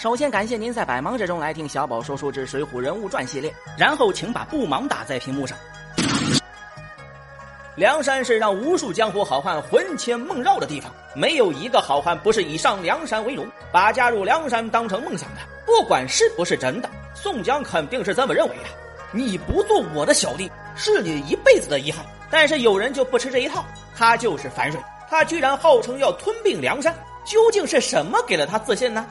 [0.00, 5.58] 首先感谢您在百忙之中来听小宝说书之《水浒人物传》系列，然后请把不忙打在屏幕上。
[7.76, 15.42] 梁山是让无数江湖好汉魂牵梦绕的地方，没有一个好汉不是以上梁山为荣，把加入梁山当成梦想的。
[15.66, 18.70] 不管是不是真的，宋江肯定是这么认为的。
[19.12, 22.02] 你不做我的小弟，是你一辈子的遗憾。
[22.30, 23.62] 但是有人就不吃这一套，
[23.94, 24.80] 他就是樊瑞，
[25.10, 29.06] 他居然号称要吞并梁山，究竟是什么给了他自信呢？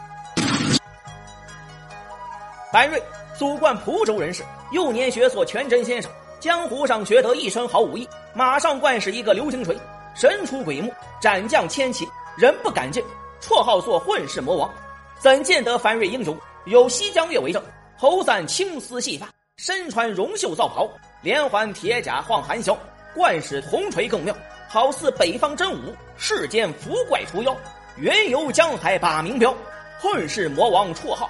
[2.72, 3.02] 樊瑞，
[3.36, 6.12] 祖贯蒲州人士，幼年学做全真先生。
[6.40, 9.76] 江湖上学得一身好武艺，马上惯使一个流星锤，
[10.14, 13.04] 神出鬼没，斩将千骑，人不敢近。
[13.42, 14.72] 绰号做混世魔王。
[15.20, 16.38] 怎见得樊瑞英雄？
[16.66, 17.62] 有西江月为证。
[17.98, 20.88] 头散青丝细发，身穿绒袖皂袍，
[21.24, 22.78] 连环铁甲晃寒宵，
[23.16, 24.34] 惯使铜锤更妙，
[24.68, 27.58] 好似北方真武，世间伏怪除妖，
[27.98, 29.54] 云游江海把名标。
[30.00, 31.30] 混世魔王绰号，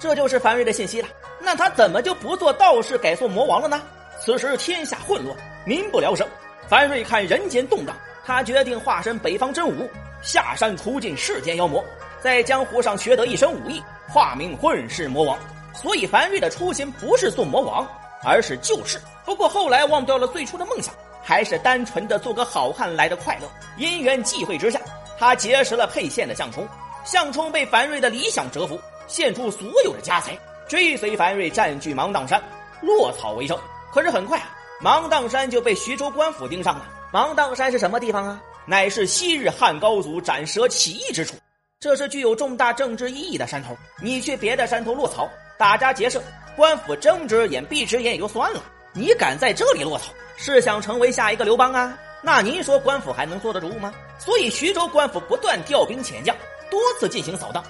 [0.00, 1.08] 这就是樊瑞的信息了。
[1.38, 3.80] 那他怎么就不做道士，改做魔王了呢？
[4.18, 6.26] 此时天下混乱，民不聊生。
[6.66, 9.88] 樊瑞看人间动荡，他决定化身北方真武，
[10.22, 11.84] 下山除尽世间妖魔，
[12.20, 15.38] 在江湖上学得一身武艺，化名混世魔王。
[15.74, 17.86] 所以樊瑞的初心不是做魔王，
[18.24, 18.98] 而是救世。
[19.24, 23.48] 不过后来忘掉了最初的梦想，还是单纯的做个好汉来的快乐。
[23.76, 24.80] 因缘际会之下，
[25.18, 26.66] 他结识了沛县的项冲。
[27.04, 28.78] 项冲被樊瑞的理想折服，
[29.10, 32.40] 献出所有的家财，追随樊瑞占据芒砀山，
[32.80, 33.58] 落草为生。
[33.92, 34.48] 可是很快啊，
[34.80, 36.86] 芒砀山就被徐州官府盯上了。
[37.12, 38.40] 芒砀山是什么地方啊？
[38.66, 41.34] 乃是昔日汉高祖斩蛇起义之处，
[41.80, 43.76] 这是具有重大政治意义的山头。
[44.00, 46.22] 你去别的山头落草，打家劫舍，
[46.54, 51.98] 官府睁只眼闭只眼也就算了，你敢在这里落草，是想成为下一个刘邦啊？
[52.22, 53.92] 那您说官府还能坐得住吗？
[54.20, 56.36] 所以徐州官府不断调兵遣将，
[56.70, 57.64] 多次进行扫荡。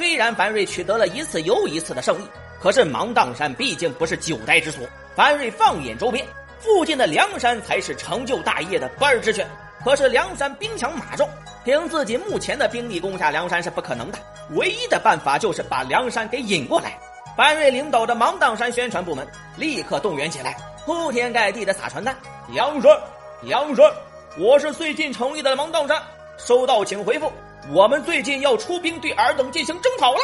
[0.00, 2.22] 虽然樊瑞取得了一次又一次的胜利，
[2.58, 4.82] 可是芒砀山毕竟不是久待之所。
[5.14, 6.26] 樊瑞放眼周边，
[6.58, 9.46] 附近的梁山才是成就大业的不二之选。
[9.84, 11.28] 可是梁山兵强马壮，
[11.66, 14.18] 凭自己目前的兵力攻下梁山是不可能的。
[14.52, 16.98] 唯一的办法就是把梁山给引过来。
[17.36, 19.28] 樊瑞领导的芒砀山宣传部门
[19.58, 20.56] 立刻动员起来，
[20.86, 22.16] 铺天盖地的撒传单。
[22.48, 22.90] 梁山，
[23.42, 23.84] 梁山，
[24.38, 26.02] 我是最近成立的芒砀山，
[26.38, 27.30] 收到请回复。
[27.68, 30.20] 我们最近要出兵对尔等进行征讨了，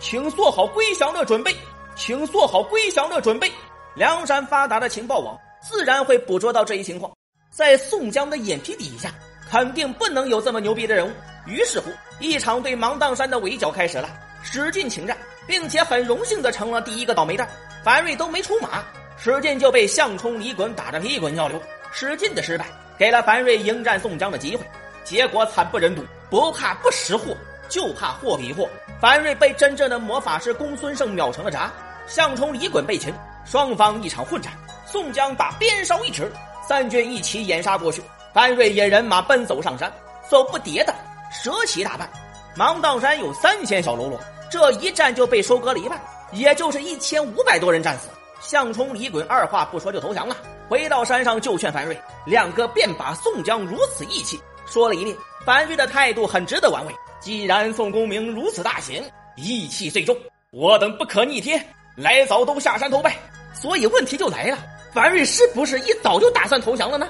[0.00, 1.54] 请做好归降的准备，
[1.94, 3.50] 请做好归降的准备。
[3.94, 7.12] 梁山发达的情报网自然会捕捉到这一情况，
[7.50, 9.12] 在宋江的眼皮底下，
[9.48, 11.12] 肯定不能有这么牛逼的人物。
[11.46, 14.08] 于是乎，一场对芒砀山的围剿开始了，
[14.42, 17.48] 史进请战，并且很荣幸的成了第一个倒霉蛋。
[17.82, 18.84] 樊瑞都没出马，
[19.16, 21.60] 史进就被项冲、李衮打得屁滚尿流。
[21.92, 22.66] 史进的失败，
[22.98, 24.64] 给了樊瑞迎战宋江的机会，
[25.02, 26.04] 结果惨不忍睹。
[26.30, 27.36] 不怕不识货，
[27.68, 28.68] 就怕货比货。
[29.00, 31.70] 樊瑞被真正的魔法师公孙胜秒成了渣，
[32.06, 33.12] 项冲、李衮被擒。
[33.44, 34.52] 双方一场混战，
[34.86, 36.30] 宋江把鞭梢一指，
[36.68, 38.00] 三军一起掩杀过去。
[38.32, 39.92] 樊瑞引人马奔走上山，
[40.28, 40.94] 走不迭的
[41.32, 42.08] 蛇骑大败。
[42.54, 44.20] 芒砀山有三千小喽啰，
[44.50, 46.00] 这一战就被收割了一半，
[46.32, 48.08] 也就是一千五百多人战死。
[48.40, 50.36] 项冲、李衮二话不说就投降了，
[50.68, 54.40] 回到山上就劝樊瑞，两个便把宋江如此义气
[54.70, 55.14] 说了一遍。
[55.44, 56.94] 樊瑞的态度很值得玩味。
[57.18, 59.02] 既然宋公明如此大行，
[59.36, 60.16] 义气最重，
[60.50, 61.62] 我等不可逆天。
[61.96, 63.14] 来早都下山投拜，
[63.52, 64.58] 所以问题就来了：
[64.94, 67.06] 樊瑞是不是一早就打算投降了呢？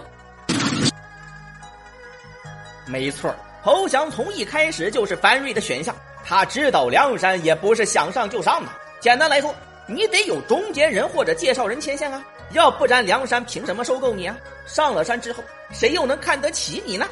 [2.86, 3.32] 没错，
[3.62, 5.94] 投降从一开始就是樊瑞的选项。
[6.24, 8.70] 他知道梁山也不是想上就上的。
[9.00, 9.54] 简单来说，
[9.86, 12.22] 你得有中间人或者介绍人牵线啊，
[12.52, 14.36] 要不然梁山凭什么收购你啊？
[14.66, 17.06] 上了山之后，谁又能看得起你呢？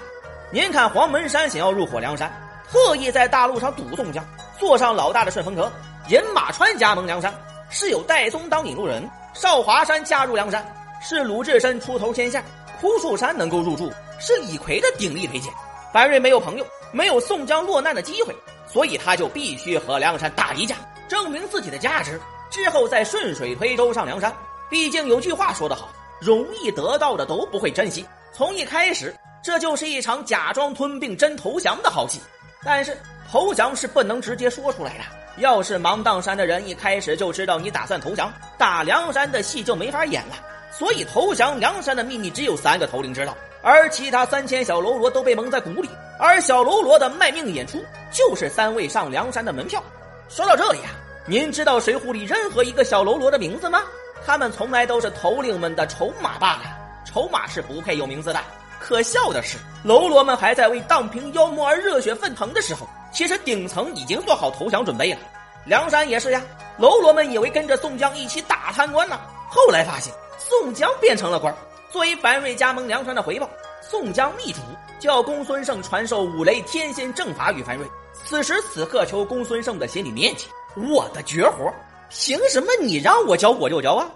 [0.51, 2.33] 您看黄门山想要入伙梁山，
[2.71, 4.25] 特意在大路上堵宋江，
[4.59, 5.71] 坐上老大的顺风车，
[6.09, 7.33] 引马川加盟梁山。
[7.69, 10.67] 是有戴宗当引路人，少华山加入梁山，
[11.03, 12.43] 是鲁智深出头牵线，
[12.81, 15.53] 枯树山能够入驻，是李逵的鼎力推荐。
[15.93, 18.35] 白瑞没有朋友，没有宋江落难的机会，
[18.67, 20.77] 所以他就必须和梁山打一架，
[21.09, 22.19] 证明自己的价值，
[22.49, 24.35] 之后再顺水推舟上梁山。
[24.71, 25.91] 毕竟有句话说得好，
[26.23, 28.03] 容易得到的都不会珍惜。
[28.33, 32.21] 从一开始，这就是一场假装吞并真投降的好戏。
[32.65, 32.97] 但是
[33.31, 35.05] 投降是不能直接说出来的。
[35.39, 40.35] 要是芒砀山的人一开始就知道你打算投降，打梁山的戏就没法演了。
[40.73, 45.89] 所以投降梁山的秘密只有三个头领知道，而其他三千小喽啰都被蒙在鼓里。
[46.19, 49.83] 而小喽啰的卖命演出就是三位上梁山的门票。
[50.29, 50.91] 说到这里啊，
[51.27, 53.81] 您知道水浒里任何一个小喽啰的名字吗？
[54.27, 56.63] 他们从来都是头领们的筹码罢了，
[57.07, 58.41] 筹码是不配有名字的。
[58.89, 62.89] 可笑的是，喽啰们还在为荡平妖魔而热血沸腾的时候。
[63.13, 65.19] 其实顶层已经做好投降准备了，
[65.67, 66.43] 梁山也是呀，
[66.79, 69.21] 喽啰们以为跟着宋江一起打贪官呢，
[69.51, 71.55] 后来发现宋江变成了官
[71.91, 73.47] 作为樊瑞加盟梁山的回报，
[73.83, 74.61] 宋江密嘱
[74.99, 77.87] 叫公孙胜传授五雷天仙阵法与樊瑞。
[78.25, 80.47] 此时此刻，求公孙胜的心里面积，
[80.91, 81.71] 我的绝活，
[82.09, 84.09] 凭什么你让我教我就教啊？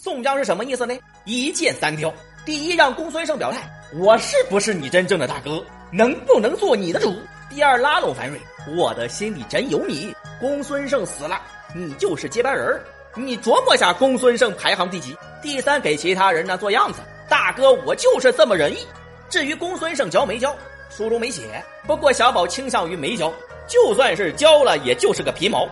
[0.00, 0.96] 宋江是什么意思呢？
[1.24, 2.12] 一箭三雕。
[2.50, 3.60] 第一，让公孙胜表态，
[3.94, 7.14] 我是不是你真正的大哥，能不能做你的主？
[7.48, 8.40] 第二，拉拢樊瑞，
[8.76, 10.12] 我的心里真有你。
[10.40, 11.40] 公孙胜死了，
[11.72, 12.82] 你就是接班人
[13.14, 15.16] 你琢磨下公孙胜排行第几？
[15.40, 16.98] 第三，给其他人呢做样子，
[17.28, 18.84] 大哥我就是这么仁义。
[19.28, 20.52] 至于公孙胜教没教，
[20.90, 21.64] 书中没写。
[21.86, 23.32] 不过小宝倾向于没教。
[23.68, 25.68] 就算是教了，也就是个皮毛。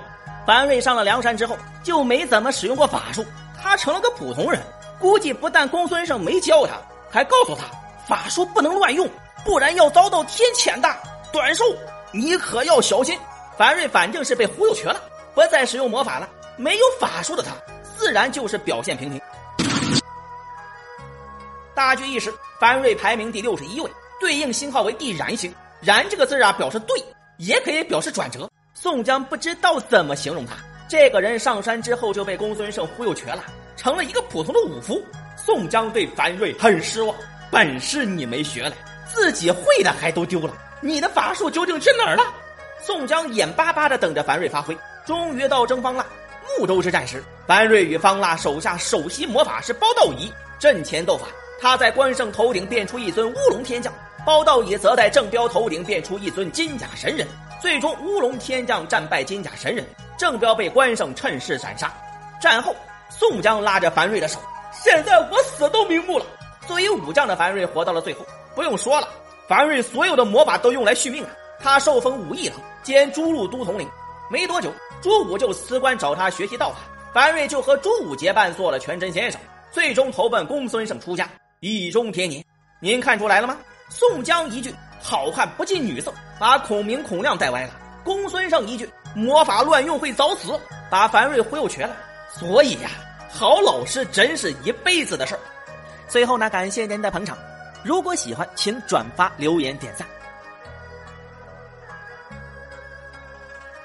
[0.47, 3.27] 樊瑞上了梁山之后，就没怎么使用过法术，
[3.61, 4.63] 他成了个普通人。
[4.99, 6.75] 估计不但公孙胜没教他，
[7.11, 7.65] 还告诉他
[8.07, 9.09] 法术不能乱用，
[9.45, 10.89] 不然要遭到天谴的。
[11.33, 11.65] 短寿，
[12.13, 13.19] 你可要小心。
[13.57, 15.01] 樊瑞反正是被忽悠瘸了，
[15.35, 16.29] 不再使用魔法了。
[16.57, 17.53] 没有法术的他，
[17.97, 19.21] 自然就是表现平平。
[21.75, 23.91] 大局一时，樊瑞排名第六十一位，
[24.21, 25.55] 对应星号为地燃星。
[25.81, 27.03] 燃这个字啊，表示对。
[27.37, 28.51] 也可以表示转折。
[28.75, 30.57] 宋江不知道怎么形容他。
[30.89, 33.45] 这个人上山之后就被公孙胜忽悠瘸了，
[33.77, 35.05] 成了一个普通的武夫。
[35.37, 37.15] 宋江对樊瑞很失望，
[37.51, 38.73] 本事你没学来，
[39.07, 42.23] 自己会的还都丢了，你的法术究竟去哪儿了？
[42.81, 44.77] 宋江眼巴巴的等着樊瑞发挥。
[45.05, 46.05] 终于到征方腊
[46.59, 51.27] 睦州之战时，樊瑞与方腊手下首席魔法师包道乙阵前斗法，
[51.61, 53.93] 他在关胜头顶变出一尊乌龙天将。
[54.27, 57.27] 包道乙则在郑彪头顶变出一尊金甲神人，
[57.61, 59.83] 最终乌龙天将战败金甲神人，
[60.19, 61.91] 郑彪被关胜趁势斩杀。
[62.41, 62.75] 战后，
[63.09, 64.39] 宋江拉着樊瑞的手，
[64.73, 66.27] 现在我死都瞑目了。
[66.67, 69.09] 作为武将的樊瑞活到了最后，不用说了，
[69.49, 71.31] 樊瑞所有的魔法都用来续命了。
[71.61, 73.89] 他受封武义郎兼诸路都统领，
[74.29, 74.71] 没多久，
[75.01, 76.79] 朱武就辞官找他学习道法，
[77.15, 79.41] 樊瑞就和朱武结伴做了全真先生，
[79.73, 81.29] 最终投奔公孙胜出家，
[81.61, 82.45] 义中天年。
[82.81, 83.57] 您看出来了吗？
[83.89, 84.73] 宋江一句
[85.03, 87.71] “好汉不近女色”，把孔明、孔亮带歪了；
[88.05, 90.59] 公孙胜一句“魔法乱用会早死”，
[90.91, 91.95] 把樊瑞忽悠瘸了。
[92.31, 92.91] 所以呀，
[93.31, 95.41] 好老师真是一辈子的事儿。
[96.09, 97.37] 最后呢，感谢您的捧场，
[97.83, 100.07] 如果喜欢，请转发、留言、点赞。